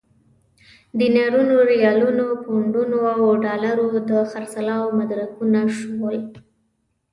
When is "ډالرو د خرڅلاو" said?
3.43-4.83